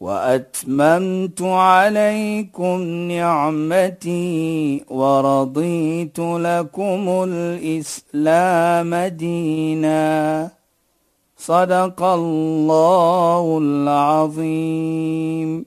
[0.00, 10.50] وأتممت عليكم نعمتي ورضيت لكم الإسلام دينا.
[11.36, 15.66] صدق الله العظيم.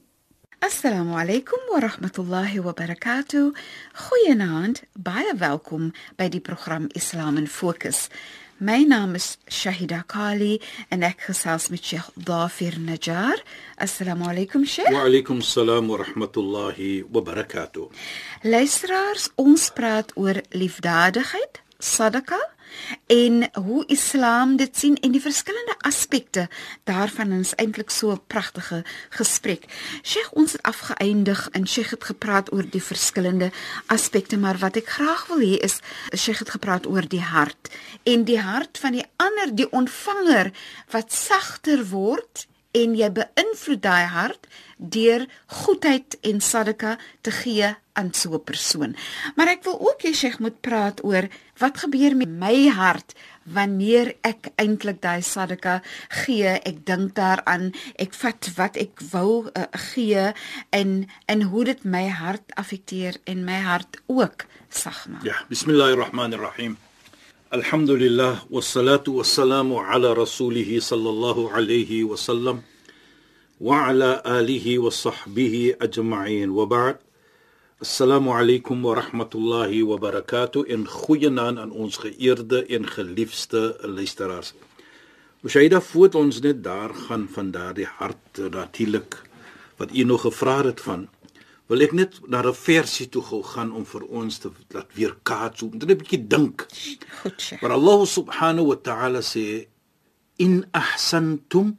[0.63, 3.53] السلام عليكم ورحمة الله وبركاته.
[3.93, 8.09] خويا خيانات بايا فالكم بدي برنامج إسلام فوكس
[8.62, 10.59] My naam is Shahida Kali
[10.91, 13.40] en ek gesels met Sheikh Dafir Najjar.
[13.80, 14.91] Assalamu alaykum Sheikh.
[14.91, 17.88] Wa alaykum assalam wa rahmatullahi wa barakatuh.
[18.44, 22.41] Luisteraars, ons praat oor liefdadigheid, sadaqa
[23.07, 26.48] en hoe Islam dit sien en die verskillende aspekte
[26.84, 29.63] daarvan is eintlik so 'n pragtige gesprek.
[30.03, 33.51] Sheikh, ons het afgeëindig en Sheikh het gepraat oor die verskillende
[33.85, 35.79] aspekte, maar wat ek graag wil hê is
[36.15, 37.70] Sheikh het gepraat oor die hart
[38.03, 40.51] en die hart van die ander, die ontvanger
[40.89, 45.25] wat sagter word en jy beïnvloed daai hart deur
[45.63, 48.95] goedheid en sadaka te gee aan so 'n persoon.
[49.35, 54.15] Maar ek wil ook hê Sheikh moet praat oor wat gebeur met my hart wanneer
[54.21, 56.48] ek eintlik daai sadaka gee.
[56.48, 60.33] Ek dink daaraan, ek vat wat ek wou uh, gee
[60.70, 65.23] en en hoe dit my hart affekteer en my hart ook sag maak.
[65.23, 66.09] Ja, bismillahirrahmanirrahim.
[66.09, 66.88] Alhamdulillah wassalatu
[69.89, 72.61] ala rasulih sallallahu alayhi wa sallam
[73.59, 77.01] wa ala alihi wa sahbihi ajma'in wa ba'd.
[77.81, 84.53] Assalamu alaykum wa rahmatullahi wa barakatuh in goeienaand aan ons geëerde en geliefde luisteraars.
[85.41, 89.17] Mushaida voet ons net daar gaan van daardie hart natuurlik
[89.81, 91.09] wat u nog gevra het van
[91.69, 95.62] wil ek net na 'n versie toe gaan om vir ons te laat weer kaats
[95.62, 96.66] om net 'n bietjie dink.
[97.22, 97.62] Goed, Sheikh.
[97.62, 99.68] Maar Allah subhanahu wa ta'ala sê
[100.38, 101.78] in ahsantum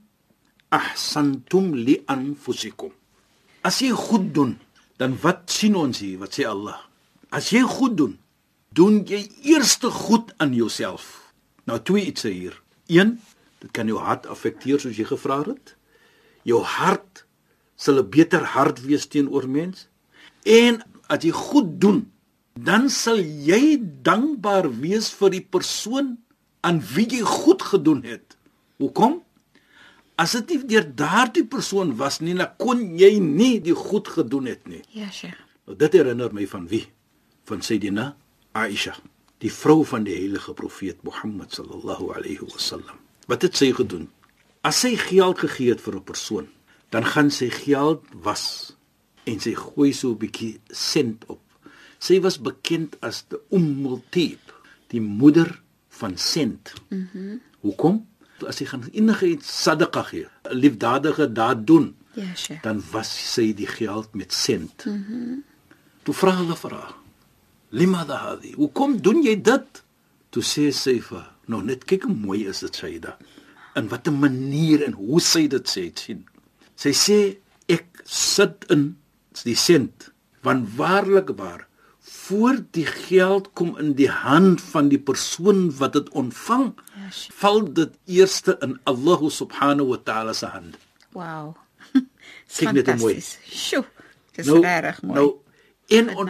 [0.71, 2.93] ahsantum li anfusikum.
[3.63, 4.59] As jy goed doen,
[4.97, 6.19] dan wat sien ons hier?
[6.19, 6.79] Wat sê Allah?
[7.31, 8.19] As jy goed doen,
[8.73, 11.33] doen jy eers goed aan jouself.
[11.65, 12.63] Nou twee iets hier.
[12.87, 13.21] Een,
[13.59, 15.75] dit kan jou hart affekteer soos jy gevra het.
[16.43, 17.25] Jou hart
[17.81, 19.89] sal 'n beter hart wees teenoor mens.
[20.45, 22.13] En as jy goed doen,
[22.55, 26.19] dan sal jy dankbaar wees vir die persoon
[26.61, 28.37] aan wie jy goed gedoen het.
[28.77, 29.23] Hoekom?
[30.21, 34.47] As dit nie deur daardie persoon was nie, dan kon jy nie die goed gedoen
[34.47, 34.83] het nie.
[34.93, 35.41] Ja, Sheikh.
[35.67, 36.85] Nou dit herinner my van wie?
[37.49, 38.17] Van Sayyidina
[38.53, 38.97] Aisha,
[39.39, 42.99] die vrou van die heilige profeet Mohammed sallallahu alayhi wasallam.
[43.31, 44.09] Wat het sy gedoen?
[44.67, 46.49] As sy geld gegee het vir 'n persoon,
[46.91, 48.75] dan gaan sy geld was
[49.25, 51.41] en sy gooi so 'n bietjie sent op.
[51.99, 54.41] Sy was bekend as die Ummul Taib,
[54.89, 56.73] die moeder van sent.
[56.89, 57.09] Mhm.
[57.15, 58.07] Mm Hoekom?
[58.49, 62.63] As sy gaan enige iets sadaqa gee, 'n liefdadige daad doen, Ja, Sheikh.
[62.63, 64.85] dan was sy die geld met sent.
[64.87, 65.13] Mhm.
[65.13, 65.45] Mm
[66.03, 66.95] Toe vra hulle vir haar:
[67.71, 68.53] "Limadha hadi?
[68.57, 69.83] Hoekom doen jy dit?"
[70.31, 73.19] Toe sê sy vir: "Nou net kyk hoe mooi is dit Saida.
[73.75, 76.25] In watter manier en hoe sy dit sê sien."
[76.81, 77.19] Sy sê:
[77.69, 78.97] "Ek sit in
[79.45, 80.11] die sent,
[80.43, 81.67] want waarlik waar
[82.01, 87.37] voor die geld kom in die hand van die persoon wat dit ontvang, Ja, Sheikh.
[87.37, 90.79] val dit eerste in Allah subhanahu wa ta'ala se hand."
[91.13, 91.57] Wow.
[92.57, 93.21] Kyk net mooi.
[93.45, 93.85] Sjoe.
[94.37, 95.15] Dis nou, regtig mooi.
[95.21, 95.31] Nou
[95.91, 96.29] en on,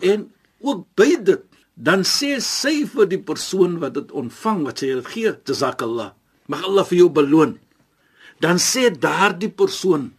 [0.00, 1.42] en ook by dit
[1.76, 6.14] dan sê sy vir die persoon wat dit ontvang wat sy dit gee, jazakallah.
[6.50, 7.56] Mag Allah vir jou beloon.
[8.40, 10.10] Dan sê daardie persoon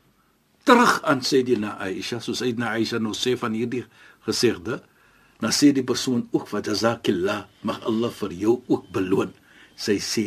[0.66, 3.86] terug aan Sayyidina Aisha, soos Sayyidina Aisha nou sê van hierdie
[4.26, 4.82] gesegde,
[5.38, 9.36] dan sê die persoon ook wat jazakallah, mag Allah vir jou ook beloon.
[9.78, 10.26] Sy sê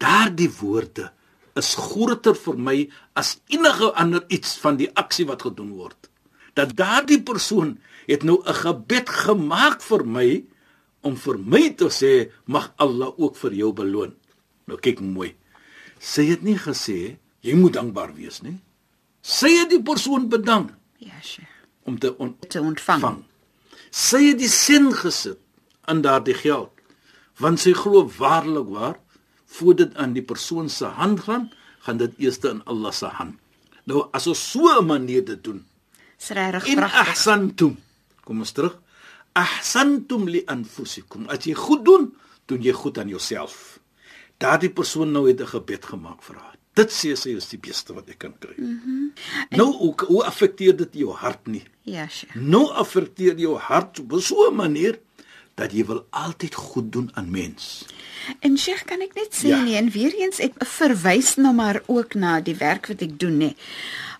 [0.00, 1.10] daardie woorde
[1.56, 2.76] is groter vir my
[3.16, 6.08] as enige ander iets van die aksie wat gedoen word.
[6.56, 7.76] Dat daardie persoon
[8.08, 10.44] het nou 'n gebed gemaak vir my
[11.02, 14.12] om vir my te sê mag Allah ook vir jou beloon.
[14.66, 15.36] Nou kyk mooi.
[16.00, 18.58] Sy het nie gesê jy moet dankbaar wees nie.
[19.22, 21.48] Sy het die persoon bedank Ja, Sheikh.
[21.84, 23.00] om te on Te ontvang.
[23.00, 23.24] vang.
[23.90, 25.38] Sy het die sin gesit
[25.88, 26.70] in daardie geld
[27.38, 28.96] want sy glo waarlik waar
[29.46, 31.50] voor dit aan die persoon se hand gaan,
[31.80, 33.34] gaan dit eers in Allah se hand.
[33.84, 35.64] Nou as ons so 'n manier dit doen,
[36.18, 37.08] Dis regtig pragtig.
[37.08, 37.76] ahsantum.
[38.24, 38.78] Kom ons terug.
[39.34, 41.26] ahsantum li anfusikum.
[41.28, 42.14] As jy goed doen,
[42.46, 43.78] doen jy goed aan jouself.
[44.38, 46.56] Daardie persoon nou het 'n gebed gemaak vir haar.
[46.76, 48.54] Dit sê sy is die beste wat ek kan kry.
[48.58, 49.12] Mm -hmm.
[49.56, 51.64] Nou hoe, hoe affekteer dit jou hart nie?
[51.82, 52.34] Ja, Sheikh.
[52.34, 54.98] Nou affekteer jou hart op so 'n manier
[55.54, 57.86] dat jy wil altyd goed doen aan mens.
[58.40, 59.62] En Sheikh, kan ek net sê Ja.
[59.62, 63.38] nee, en weer eens ek verwys nou maar ook na die werk wat ek doen
[63.38, 63.54] nê.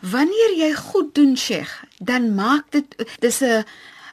[0.00, 3.64] Wanneer jy goed doen, Sheikh, dan maak dit dis 'n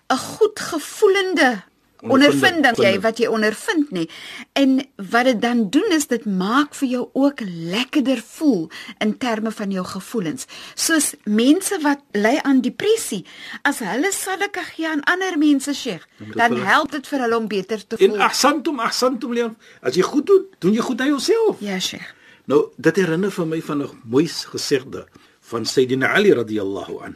[0.10, 1.64] 'n goed gevoelende
[2.10, 4.08] ondervinding jy wat jy ondervind nê.
[4.54, 8.70] En wat dit dan doen is dit maak vir jou ook lekkerder voel
[9.00, 10.46] in terme van jou gevoelens.
[10.76, 13.26] Soos mense wat ly aan depressie,
[13.62, 16.06] as hulle sadaka gee aan ander mense, Sheikh,
[16.36, 18.20] dan hulle- help dit vir hulle om beter te En voel.
[18.22, 21.58] ahsantum ahsantum li an- As jy goed doen, doen jy goed aan jouself.
[21.60, 22.14] Ja, Sheikh.
[22.46, 25.08] Nou, dit herinner vir my van 'n mooi gesegde
[25.42, 27.16] van Sayyidina Ali radhiyallahu an.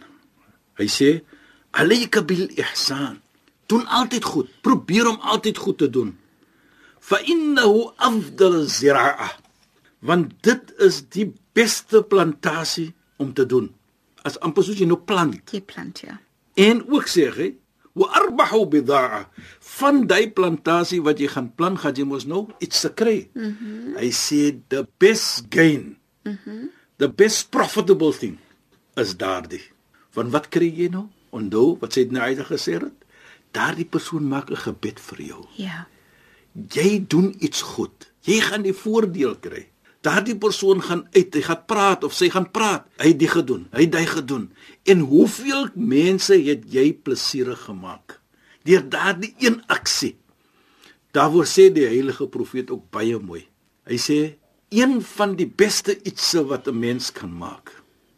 [0.77, 1.21] Hy sê:
[1.71, 3.21] "Alayka bil ihsan."
[3.67, 4.49] Doen altyd goed.
[4.61, 6.15] Probeer om altyd goed te doen.
[6.99, 9.29] Fa innahu afdal az-zira'a.
[9.99, 13.71] Want dit is die beste plantasie om te doen.
[14.27, 15.39] As amper soos jy nou plant.
[15.51, 16.19] Jy plant ja.
[16.57, 17.55] En ook sê hy,
[17.93, 19.29] "Wa arbahu bidaa'a."
[19.59, 23.29] Van daai plantasie wat jy gaan plant, gaan jy mos nou iets te kry.
[23.33, 23.95] Mm -hmm.
[23.97, 25.97] Hy sê the best gain.
[26.23, 26.69] Mm -hmm.
[26.97, 28.37] The best profitable thing
[28.95, 29.71] is daardie.
[30.13, 31.05] Want wat kry jy nou?
[31.29, 32.93] Onthou wat nou uit gesê het?
[33.51, 35.45] Daardie persoon maak 'n gebed vir jou.
[35.55, 35.87] Ja.
[36.53, 38.11] Jy doen iets goed.
[38.21, 39.67] Jy gaan die voordeel kry.
[40.01, 42.87] Daardie persoon gaan uit, hy gaan praat of sy gaan praat.
[42.97, 43.67] Hy het dit gedoen.
[43.71, 44.51] Hy het dit gedoen.
[44.83, 48.21] En hoeveel mense het jy plesierig gemaak
[48.63, 50.17] deur daardie een aksie?
[51.11, 53.47] Daarvoor sê die heilige profeet ook baie mooi.
[53.87, 54.37] Hy sê
[54.69, 57.71] een van die beste ietsse wat 'n mens kan maak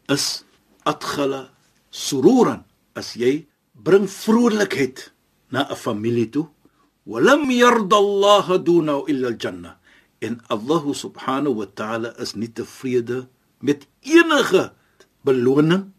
[0.07, 0.43] is
[0.83, 1.53] adkhala
[1.91, 2.63] sururan
[2.95, 5.11] as jy bring vrolikheid
[5.51, 6.47] na 'n familie toe.
[7.05, 9.75] Walam yarda Allah dunahu illa al-jannah.
[10.21, 13.27] En Allah subhanahu wa ta'ala is nie tevrede
[13.63, 14.73] met enige
[15.23, 15.91] beloning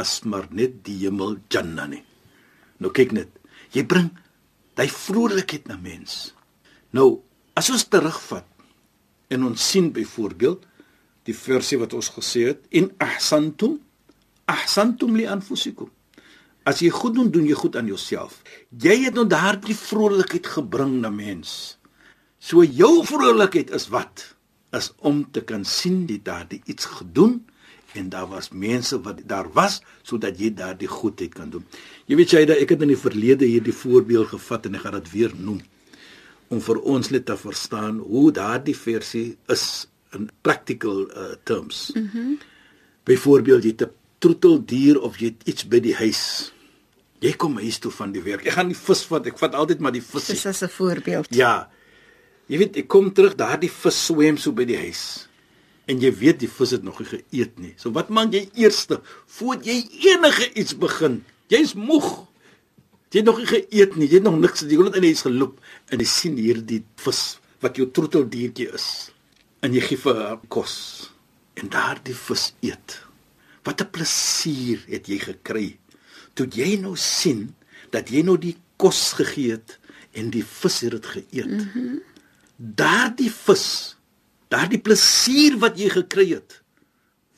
[0.00, 2.02] as maar net die hemel Jannah nie.
[2.80, 3.30] Nou kyk net,
[3.74, 4.08] jy bring
[4.78, 6.32] daai vrolikheid na mens.
[6.96, 7.20] Nou,
[7.54, 8.46] as ons terugvat
[9.30, 10.64] en ons sien byvoorbeeld
[11.28, 13.76] die versie wat ons gesê het in ahsantum
[14.50, 15.90] ahsantum li anfusikum
[16.70, 18.36] As jy goed doen, doen jy goed aan jouself.
[18.70, 21.78] Jy het nou daardie vrolikheid gebring na mens.
[22.38, 24.22] So jou vrolikheid is wat?
[24.76, 27.40] Is om te kan sien dit daardie iets gedoen
[27.98, 31.64] en daar was mense wat daar was sodat jy daardie goedheid kan doen.
[32.06, 34.98] Jy weet jy dat ek het in die verlede hierdie voorbeeld gevat en ek gaan
[35.00, 35.58] dit weer noem
[36.50, 39.66] om vir ons net te verstaan hoe daardie versie is
[40.14, 41.90] in practical uh, terms.
[41.94, 42.24] Mhm.
[42.28, 42.38] Mm
[43.08, 46.52] Byvoorbeeld jy het 'n troeteldier of jy het iets by die huis.
[47.20, 48.46] Jy kom huis toe van die werk.
[48.48, 49.26] Ek gaan die vis vat.
[49.28, 50.30] Ek vat altyd maar die vis.
[50.32, 51.28] Dis as 'n voorbeeld.
[51.34, 51.68] Ja.
[52.48, 55.28] Jy weet, ek kom terug, daardie vis swem so by die huis.
[55.86, 57.74] En jy weet die vis het nog nie geëet nie.
[57.76, 61.24] So wat maak jy eerste voordat jy enige iets begin?
[61.48, 62.26] Jy's moeg.
[63.10, 64.08] Jy het nog nie geëet nie.
[64.08, 64.60] Jy het nog niks.
[64.60, 68.72] Jy het net in die huis geloop en jy sien hierdie vis wat jou troeteldiertjie
[68.72, 69.10] is.
[69.60, 71.10] En jy gee vir haar kos.
[71.54, 73.00] En daardie vis eet.
[73.62, 75.78] Wat 'n plesier het jy gekry
[76.34, 77.54] toe jy nou sien
[77.90, 79.78] dat jy nou die kos gegee het
[80.16, 81.50] en die vis het dit geëet.
[81.50, 82.00] Mm -hmm.
[82.56, 83.96] Daardie vis,
[84.48, 86.62] daardie plesier wat jy gekry het,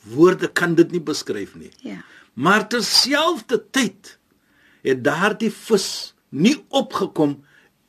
[0.02, 1.70] woorde kan dit nie beskryf nie.
[1.80, 2.02] Ja.
[2.34, 4.18] Maar terselfdertyd
[4.82, 7.44] het daardie vis nie opgekom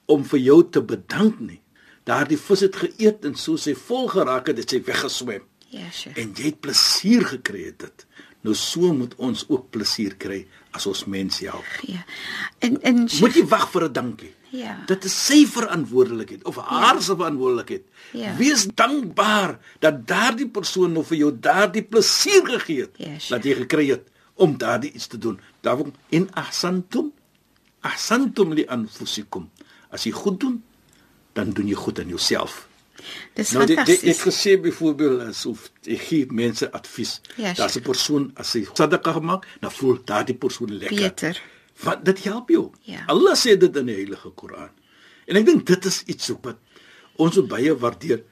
[0.06, 1.62] om vir jou te bedank nie.
[2.04, 5.42] Daardie vis het geëet en soos hy vol geraak het, het sy weggeswem
[5.74, 6.18] Ja, Sheikh.
[6.20, 8.06] en jy het plesier gekry het dit.
[8.44, 11.65] Nou so moet ons ook plesier kry as ons mense help.
[11.88, 12.01] Ja.
[12.60, 14.34] En en Moet jy wag vir 'n dankie.
[14.53, 14.77] Ja.
[14.86, 17.84] Dit is sy verantwoordelikheid of haar se verantwoordelikheid.
[18.12, 18.36] Ja.
[18.38, 23.39] Wees dankbaar dat daardie persoon nou vir jou daardie plesier gegee het Ja, sure.
[23.39, 25.39] dat jy gekry het om daardie iets te doen.
[25.62, 27.12] Daarom in ahsantum
[27.82, 29.50] ahsantum li anfusikum.
[29.92, 30.63] As jy goed doen,
[31.34, 32.68] dan doen jy goed aan jouself.
[33.34, 34.10] Dis Nou dit dit fantasties.
[34.20, 37.22] ek gesê byvoorbeeld asof ek gee mense advies.
[37.38, 40.98] Ja, Daar's 'n persoon as hy sadaqa gemaak, dan voel daardie persoon lekker.
[40.98, 41.42] Beter.
[41.84, 42.72] Want dit help jou.
[42.82, 43.04] Ja.
[43.08, 44.70] Allah sê dit in die Heilige Koran.
[45.26, 46.58] En ek dink dit is iets wat
[47.16, 48.24] ons moet baie waardeer.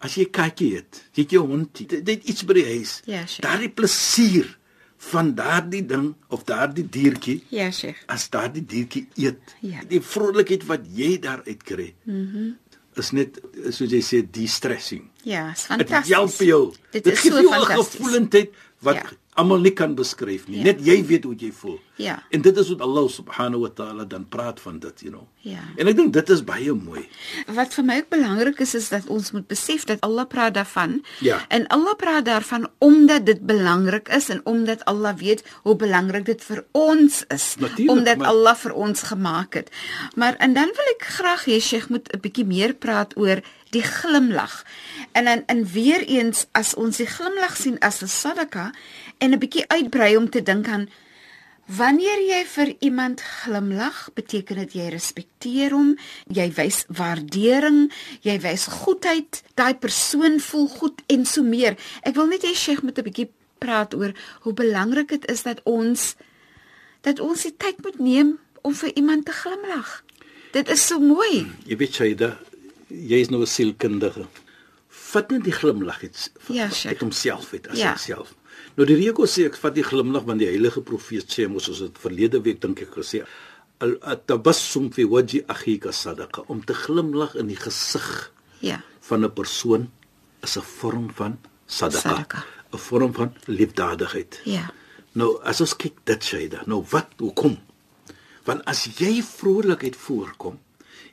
[0.00, 3.00] As jy katjie het, jy het jou hond, dit het iets by die huis.
[3.04, 3.40] Ja, sure.
[3.48, 4.58] Daardie plesier
[4.98, 8.02] van daardie ding of daardie diertjie Ja, Sheikh.
[8.06, 9.54] as daardie diertjie eet.
[9.60, 9.80] Ja.
[9.88, 11.94] Die vrolikheid wat jy daaruit kry.
[12.04, 12.16] Mhm.
[12.38, 12.56] Mm
[12.98, 15.08] is net soos jy sê de-stressing.
[15.24, 16.14] Ja, is Dit fantasties.
[16.16, 16.72] help jou.
[16.90, 17.96] Dit Dit is gee so jou 'n fantasties.
[18.00, 19.10] gevoelendheid wat Ja.
[19.34, 20.58] almal nie kan beskryf nie.
[20.58, 20.64] Ja.
[20.64, 21.78] Net jy weet hoe jy voel.
[21.96, 22.22] Ja.
[22.30, 25.26] En dit is wat Allah subhanahu wa ta'ala dan praat van dit, you know.
[25.42, 25.58] Ja.
[25.76, 27.00] En ek dink dit is baie mooi.
[27.50, 31.00] Wat vir my ook belangrik is is dat ons moet besef dat Allah praat daarvan.
[31.18, 31.40] Ja.
[31.50, 36.44] En Allah praat daarvan omdat dit belangrik is en omdat Allah weet hoe belangrik dit
[36.46, 37.56] vir ons is.
[37.58, 39.70] Natuurlijk, omdat maar- Allah vir ons gemaak het.
[40.14, 43.82] Maar en dan wil ek graag hê Sheikh moet 'n bietjie meer praat oor die
[43.82, 44.62] glimlag.
[45.12, 48.70] En dan en weer eens as ons die glimlag sien as 'n sadaka
[49.18, 50.88] en 'n bietjie uitbrei om te dink aan
[51.76, 55.92] Wanneer jy vir iemand glimlag, beteken dit jy respekteer hom,
[56.28, 57.86] jy wys waardering,
[58.26, 61.78] jy wys goedheid, daai persoon voel goed en so meer.
[62.02, 63.30] Ek wil net hê Sheikh moet 'n bietjie
[63.62, 64.12] praat oor
[64.42, 66.14] hoe belangrik dit is dat ons
[67.02, 70.02] dat ons die tyd moet neem om vir iemand te glimlag.
[70.52, 71.46] Dit is so mooi.
[71.66, 72.38] Jy weet Shaida,
[72.88, 74.26] jy is nou 'n sielkundige.
[74.88, 77.96] Vat net die glimlag iets Ja, uit homself uit as Ja.
[78.06, 78.22] ja.
[78.76, 81.78] Nou die regel sê ek vat die glimlag want die heilige profeet sê mos ons
[81.84, 83.22] het verlede week dink ek gesê
[83.82, 88.30] al tabassum fi wajhi akhika sadaqa om te glimlag in die gesig
[88.62, 88.80] Ja.
[89.00, 89.90] van 'n persoon
[90.42, 92.44] is 'n vorm van sadaqa.
[92.72, 94.40] 'n vorm van liefdadigheid.
[94.44, 94.70] Ja.
[95.14, 97.58] Nou as ons kyk dit Shaida, nou wat hoekom?
[98.44, 100.58] Want as jy vrolikheid voorkom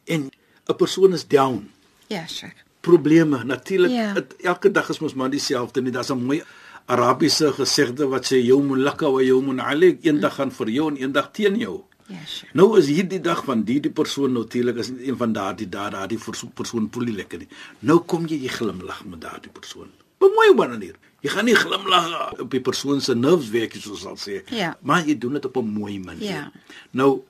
[0.05, 0.29] en
[0.69, 1.71] 'n persoon is down,
[2.07, 2.55] Ja, Sheikh.
[2.81, 3.43] probleme.
[3.43, 4.13] Natuurlik ja.
[4.43, 5.91] elke dag is mos maar dieselfde nie.
[5.91, 6.43] Daar's 'n mooi
[6.89, 11.27] Arabiese gesegde wat sê yawmun laka wa yawmun alayk, eendag gaan vir jou en eendag
[11.37, 11.83] teen jou.
[12.09, 12.53] Ja, Sheikh.
[12.57, 16.17] Nou is hierdie dag van die die persoon natuurlik is een van daardie dae daardie
[16.17, 17.47] perso- persoon voel nie lekker nie.
[17.85, 19.91] Nou kom jy jy glimlag met daardie persoon.
[20.19, 20.95] Op 'n mooi manier.
[21.21, 24.77] Jy gaan nie glimlag op die persoon se nerves werk soos sal sê, Ja.
[24.81, 26.31] maar jy doen dit op 'n mooi manier.
[26.31, 26.51] Ja.
[26.91, 27.21] Nou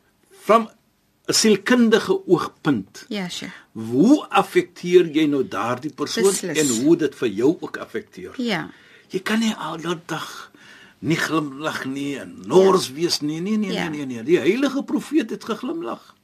[0.46, 0.70] van
[1.28, 3.51] 'n sielkundige oogpunt Ja, Sheikh.
[3.74, 6.58] hoe affekteer jy nou daardie persoon Beslis.
[6.58, 8.32] en hoe dit vir jou ook affekteer?
[8.38, 8.70] Ja.
[9.10, 10.51] Jy kan nie al die dag
[11.00, 12.94] nie glimlag nie en nors ja.
[12.94, 13.39] wees nie.
[13.42, 13.88] Nee, nee, Ja.
[13.89, 14.24] nee, nee, nee.
[14.24, 16.16] Die heilige profeet het geglimlag.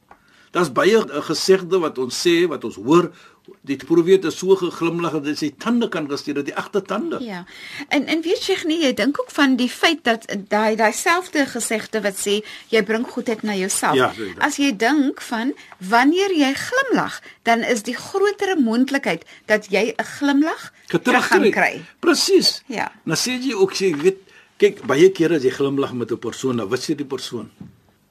[0.56, 3.12] Daar's baie 'n gesegde wat ons sê, wat ons hoor,
[3.60, 7.20] die profeet het so geglimlag dat hy sy tande kan gesteer, dat die agtertande.
[7.24, 7.44] Ja.
[7.88, 11.46] En en weet jy nie, jy dink ook van die feit dat daai daai selfde
[11.46, 12.40] gesegde wat sê
[12.72, 13.94] jy bring goedheid na jouself.
[13.94, 14.32] Ja, is.
[14.38, 20.04] As jy dink van wanneer jy glimlag, dan is die grotere moontlikheid dat jy 'n
[20.18, 21.84] glimlag terug gaan kry.
[22.00, 22.62] Presies.
[22.66, 22.92] Ja.
[23.04, 24.18] Nou sê jy ook sê, jy weet,
[24.56, 27.50] kyk, baie kere as jy glimlag met 'n persoon, dan wat sê die persoon?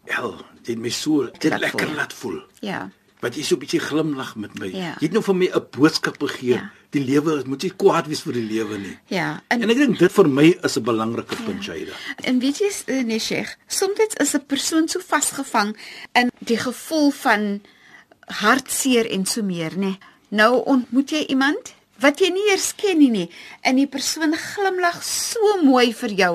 [0.05, 0.35] El,
[0.65, 1.95] het my so dit Laat lekker voel.
[1.95, 2.39] laat voel.
[2.61, 2.89] Ja.
[3.21, 4.67] Wat jy so 'n bietjie glimlag met my.
[4.67, 4.95] Ja.
[4.99, 6.53] Jy het nou vir my 'n boodskap gegee.
[6.55, 6.71] Ja.
[6.89, 8.97] Die lewe moet nie kwaad wees vir die lewe nie.
[9.07, 9.43] Ja.
[9.47, 11.91] En ek dink dit vir my is 'n belangrike punt, Shaida.
[12.23, 15.75] En weet jy, eh, nee Sheikh, soms is 'n persoon so vasgevang
[16.13, 17.61] in die gevoel van
[18.27, 19.97] hartseer en so meer, nê.
[20.29, 23.29] Nou ontmoet jy iemand wat jy nie eers ken nie, nie
[23.63, 26.31] en die persoon glimlag so mooi vir jou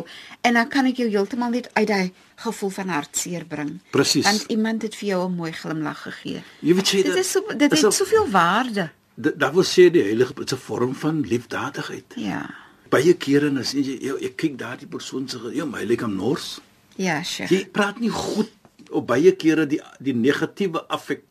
[0.47, 3.79] en dan kan ek jou heeltemal net uit daai gevoel van hartseer bring.
[3.91, 4.25] Presies.
[4.25, 6.43] Want iemand het vir jou 'n mooi glimlag gegee.
[6.61, 7.09] Jy weet Shaida.
[7.09, 8.91] Dit is so dit is het soveel waarde.
[9.15, 12.05] dit- Daar wil sê die heilige is 'n vorm van liefdadigheid.
[12.17, 12.51] Ja.
[12.89, 16.61] Baie kere as jy jy, jy kyk daardie persoon se ja, my lyk hom nors.
[16.97, 17.51] Ja, Sheikh.
[17.51, 18.51] Jy praat nie goed
[18.91, 21.23] op baie kere die die negatiewe affek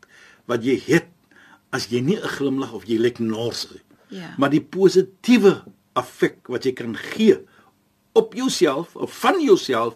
[0.46, 1.06] wat jy het
[1.72, 3.82] as jy nie 'n glimlag of jy lyk nors nie.
[4.20, 4.34] Ja.
[4.38, 5.64] Maar die positiewe
[5.94, 7.38] affek wat jy kan gee
[8.14, 9.96] op jouself of van jouself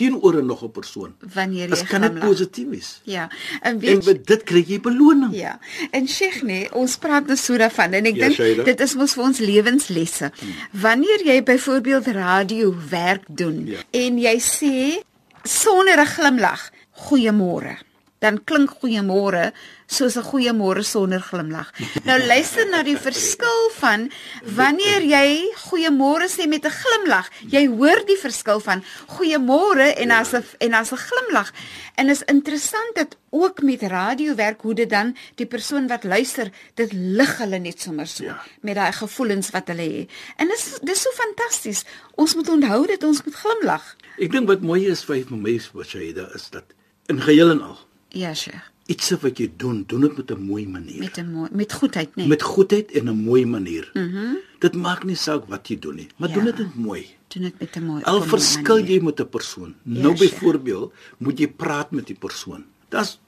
[0.00, 1.14] teenoor 'n nog 'n persoon.
[1.34, 2.24] Wanneer jy Dit kan glimlag.
[2.28, 3.00] positief wees.
[3.04, 3.28] Ja.
[3.60, 5.34] En En weet met dit kry jy beloning.
[5.36, 5.58] Ja.
[5.90, 9.12] En Sheikh nee, ons praat nou so daarvan en ek Ja, dink dit is mos
[9.14, 10.32] vir ons lewenslesse.
[10.72, 13.78] Wanneer jy byvoorbeeld radio werk doen Ja.
[13.90, 15.02] en jy sê
[15.42, 16.70] sonder 'n glimlag,
[17.10, 17.76] goeiemôre.
[18.18, 19.52] Dan klink goeiemôre
[19.90, 21.68] soos 'n goeiemôre sonder glimlag.
[22.04, 24.10] Nou luister na die verskil van
[24.44, 27.26] wanneer jy goeiemôre sê met 'n glimlag.
[27.50, 28.84] Jy hoor die verskil van
[29.16, 31.52] goeiemôre en as 'n en as 'n glimlag.
[31.96, 36.92] En is interessant dat ook met radiowerk hoe dit dan die persoon wat luister, dit
[36.92, 38.42] lig hulle net sommer so Ja.
[38.62, 40.10] met daai gevoelens wat hulle het.
[40.36, 41.84] En dis dis so fantasties.
[42.14, 43.96] Ons moet onthou dat ons moet glimlag.
[44.18, 46.64] Ek dink wat mooi is vir my wat jy daar is dat
[47.08, 47.78] in geheel en al
[48.12, 48.70] Ja, Sheikh.
[48.90, 50.98] Iets wat jy doen, doen dit met 'n mooi manier.
[50.98, 52.26] Met 'n mooi met goedheid, nee.
[52.26, 53.90] met goedheid en 'n mooi manier.
[53.94, 54.06] Mhm.
[54.06, 56.34] Mm dit maak nie saak wat jy doen nie, maar Ja.
[56.34, 57.06] doen dit mooi.
[57.28, 58.02] doen dit met 'n mooi.
[58.02, 58.90] Al verskil manier.
[58.90, 59.74] jy met 'n persoon.
[59.84, 62.64] Ja, nou byvoorbeeld, moet jy praat met die persoon.
[62.88, 63.18] Das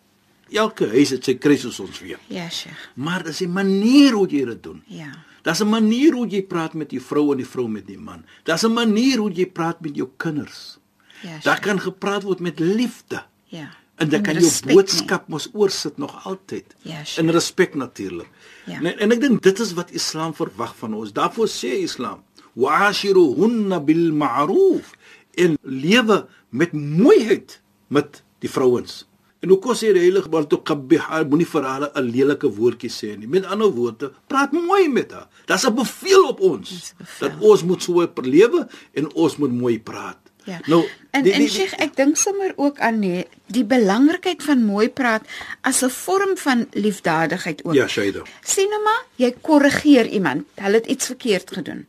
[0.51, 2.19] elke huis het sy krisis ons weet.
[2.27, 2.77] Ja, Sheikh.
[2.95, 4.83] Maar dis 'n manier hoe jy dit doen.
[4.87, 5.11] Ja.
[5.43, 8.25] Daar's 'n manier hoe jy praat met die vrou en die vrou met die man.
[8.43, 10.79] Daar's 'n manier hoe jy praat met jou kinders.
[11.23, 11.29] Ja.
[11.31, 11.61] Daar Sheikh.
[11.61, 13.23] kan gepraat word met liefde.
[13.45, 13.69] Ja.
[14.03, 16.75] En dan kan jou respek, boodskap mos oorsit nog altyd.
[16.83, 17.23] Ja, sure.
[17.23, 18.29] In respek natuurlik.
[18.67, 18.81] Ja.
[18.81, 21.15] En, en ek dink dit is wat Islam verwag van ons.
[21.15, 22.23] Daarvoor sê Islam:
[22.59, 24.93] wa'ashiruhunna bil ma'ruf
[25.39, 27.61] en lewe met mooiheid
[27.93, 29.03] met die vrouens.
[29.43, 32.91] En hoe kos hier die heilige bal toe qabih moenie vir haar 'n lelike woordjie
[32.91, 33.27] sê nie.
[33.27, 35.27] Met ander woorde, praat mooi met haar.
[35.47, 37.29] Dit's 'n beveel op ons bevel.
[37.29, 40.22] dat ons moet so lewe en ons moet mooi praat.
[40.45, 40.61] Ja.
[40.67, 44.65] Nou, en die- en die- Sheikh, ek dink sommer ook aan nee, die belangrikheid van
[44.65, 45.23] mooi praat
[45.61, 47.75] as 'n vorm van liefdadigheid ook.
[47.75, 48.23] Ja, Shaida.
[48.43, 50.45] Sien nou maar, jy korrigeer iemand.
[50.55, 51.87] Hulle het iets verkeerd gedoen.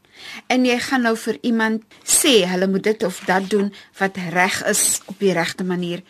[0.47, 4.65] En jy gaan nou vir iemand sê hulle moet dit of dat doen wat reg
[4.65, 6.01] is op die regte manier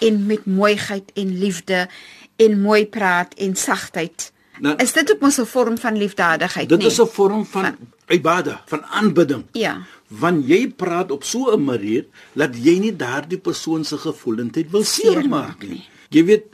[0.00, 1.88] en met mooiheid en liefde
[2.36, 4.32] en mooi praat en sagtheid.
[4.62, 6.86] Nou- is dit ook mos 'n vorm van liefdadigheid Dit nie?
[6.86, 7.76] is 'n vorm van
[8.08, 9.44] ibada, van aanbidding.
[9.52, 9.82] Ja.
[10.08, 14.84] Want jy praat op so 'n manier dat jy nie daardie persoon se gevoelendheid wil
[14.84, 15.84] seermaak nie.
[16.10, 16.44] Jy weet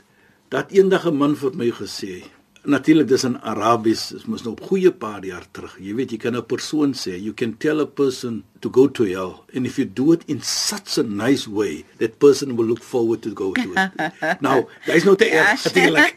[0.49, 2.23] dat eendag 'n man vir my gesê,
[2.63, 5.77] natuurlik dis in Arabies, dis mos nou op goeie paar jaar terug.
[5.79, 9.03] Jy weet jy kan 'n persoon sê, you can tell a person to go to
[9.03, 12.83] hell and if you do it in such a nice way, that person will look
[12.83, 13.91] forward to go to it.
[14.41, 16.13] nou, dis nou te Ja, erg natuurlik.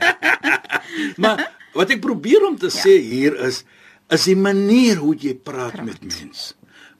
[1.16, 2.81] maar wat ek probeer om te ja.
[2.83, 3.64] sê hier is
[4.12, 5.85] is die manier hoe jy praat, praat.
[5.85, 6.52] met mense.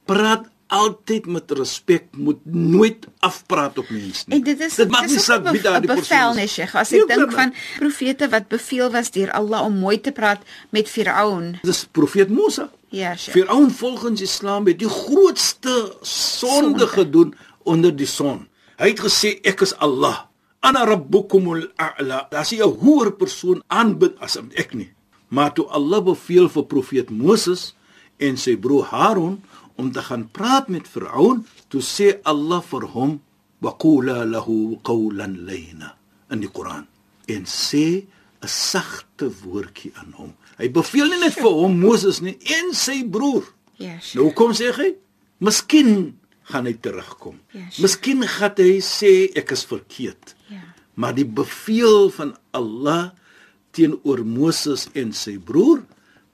[0.09, 4.39] Praat altyd met respek, moet nooit afpraat op mense nie.
[4.39, 6.37] En dit is dit maak nie saak wie daardie 'n persoon is.
[6.37, 6.75] nee Sheikh.
[6.75, 10.13] As Nee, ek dink maar- van profete wat beveel was deur Allah om mooi te
[10.13, 11.59] praat met Firaun.
[11.63, 12.71] dis profeet Musa.
[12.89, 13.33] Ja, Sheikh.
[13.37, 16.87] Firaun volgens Islam het die grootste sonde Sonde.
[16.87, 18.49] gedoen onder die son.
[18.79, 20.19] Hy het gesê ek is Allah.
[20.63, 22.29] Ana rabbukumul a'la.
[22.31, 24.91] As jy 'n hoër persoon aanbid as ek nie.
[25.29, 27.75] Maar toe Allah beveel vir profeet Moses
[28.19, 29.43] en sy broer Harun
[29.77, 33.21] om te gaan praat met Firaun, toe sê Allah vir hom
[33.63, 35.97] waqula lahu qawlan layna
[36.31, 36.87] in die Koran
[37.29, 38.05] en sê
[38.43, 40.33] 'n sagte woordjie aan hom.
[40.59, 43.45] Hy beveel nie net vir hom Moses nie en sy broer.
[43.79, 44.15] Ja, Sheikh.
[44.15, 44.95] Nou kom sê hy,
[45.39, 46.19] miskien
[46.51, 47.41] gaan hy terugkom.
[47.51, 47.87] Ja, sure.
[47.87, 50.35] Miskien gaan hy sê ek is verkeerd.
[50.51, 50.63] Ja.
[50.95, 53.13] Maar die beveel van Allah
[53.73, 55.83] teenoor Moses en sy broer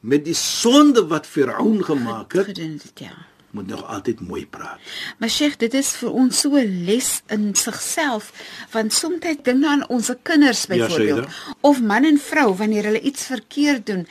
[0.00, 3.12] met die sonde wat Firaun gemaak het, Gedoen dit ja.
[3.50, 4.78] moet nog altyd mooi praat.
[5.18, 8.32] Maar Sheikh, dit is vir ons so 'n les in sigself,
[8.72, 11.56] want soms dink nou aan ons kinders byvoorbeeld Shaida.
[11.60, 14.06] of man en vrou wanneer hulle iets verkeerd doen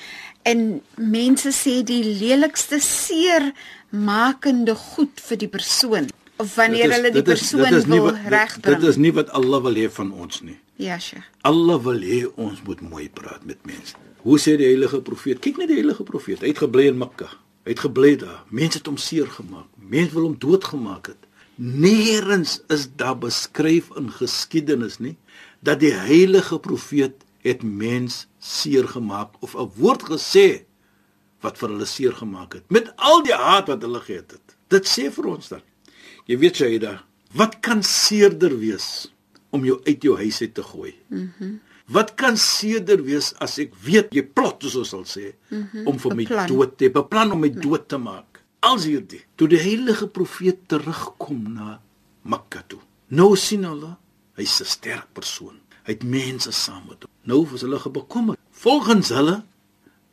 [0.48, 3.52] en mense sê die lelikste seer
[3.90, 8.80] makende goed vir die persoon of wanneer hulle die persoon nie wil regbring.
[8.80, 10.58] Dit is nie wat Allah wil hê van ons nie.
[10.78, 11.26] Ja, Sheikh.
[11.42, 13.96] Allah wil hê ons moet mooi praat met mense.
[14.22, 15.42] Hoe sê die heilige profeet?
[15.42, 16.44] Kyk net die heilige profeet.
[16.46, 17.30] Hy het gebly in Mekka.
[17.66, 18.44] Hy het gebly daar.
[18.54, 19.70] Mense het hom seer gemaak.
[19.76, 21.24] Mense wil hom doodgemaak het.
[21.58, 25.16] Nêrens is daar beskryf in geskiedenis nie
[25.66, 30.67] dat die heilige profeet het mens seer gemaak of 'n woord gesê
[31.48, 34.58] wat vir hulle seer gemaak het met al die haat wat hulle gehad het.
[34.74, 35.64] Dit sê vir ons dan.
[36.28, 36.98] Jy weet Shaida,
[37.40, 39.08] wat kan seerder wees
[39.56, 40.94] om jou uit jou huis uit te gooi?
[41.08, 41.32] Mhm.
[41.40, 41.56] Mm
[41.88, 45.88] wat kan seerder wees as ek weet jy plot soos ons sal sê mm -hmm.
[45.88, 46.48] om vir my Beplan.
[46.48, 48.44] dood te beplan om my dood te maak.
[48.60, 51.80] Als hierdie toe die heilige profeet terugkom na
[52.24, 52.80] Mekka toe.
[53.08, 53.96] Nou sien hulle
[54.36, 55.60] hy's 'n sterk persoon.
[55.86, 57.12] Hy het mense saam met hom.
[57.24, 58.40] Nou was hulle bekommerd.
[58.52, 59.44] Volgens hulle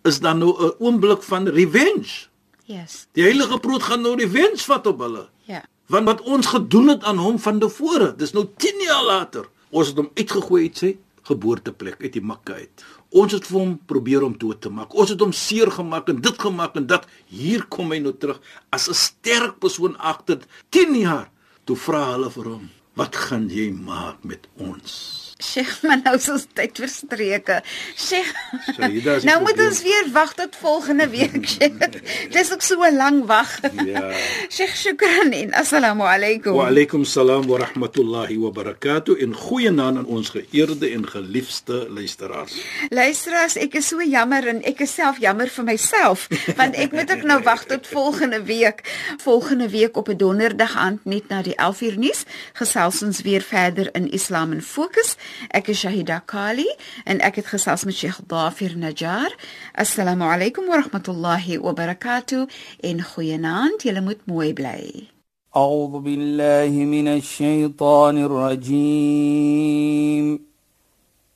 [0.05, 2.29] is dan nou 'n oomblik van revenge.
[2.65, 3.07] Yes.
[3.13, 5.29] Die heilige brood gaan nou revenge vat op hulle.
[5.45, 5.65] Ja.
[5.87, 9.49] Want wat ons gedoen het aan hom van tevore, dis nou 10 jaar later.
[9.71, 12.85] Ons het hom uitgegooi uit sy geboorteplek uit die Mekka uit.
[13.15, 14.95] Ons het vir hom probeer om dood te maak.
[14.95, 17.07] Ons het hom seer gemaak en dit gemaak en dat.
[17.27, 18.41] Hier kom hy nou terug
[18.71, 20.39] as 'n sterk persoon agter
[20.71, 21.31] 10 jaar.
[21.65, 26.29] Toe vra hulle vir hom, "Wat gaan jy maak met ons?" Sheikh, maar nou is
[26.31, 27.57] ons tyd verstreke.
[27.99, 28.31] Sheikh.
[28.95, 31.99] Die nou moet ons weer wag tot volgende week, Sheikh.
[32.31, 33.51] Dis ook so 'n lang wag.
[33.85, 34.13] Ja.
[34.49, 36.55] Sheikh, shukran en assalamu alaykum.
[36.55, 39.19] Wa alaykum salaam wa rahmatullahi wa barakatuh.
[39.23, 42.55] En goeienaand aan ons geëerde en geliefde luisteraars.
[42.89, 47.11] Luisteraars, ek is so jammer en ek is self jammer vir myself want ek moet
[47.11, 48.87] ook nou wag tot volgende week.
[49.19, 53.89] Volgende week op 'n donderdag aand net na die 11uur nuus gesels ons weer verder
[53.93, 55.17] in Islam in Fokus.
[55.53, 56.67] أكي شهيدة كالي
[57.09, 59.37] أن أكي خصاص من شيخ ضافر نجار.
[59.81, 62.47] السلام عليكم ورحمة الله وبركاته.
[62.85, 65.15] إن خيانان تلمت مويبلاي
[65.57, 69.35] أعوذ بالله من الشيطان الرجيم.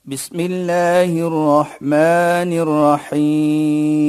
[0.05, 2.51] بسم الله الرحمن
[3.13, 4.09] الرحيم.